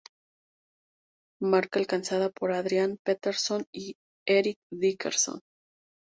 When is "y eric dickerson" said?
3.71-5.41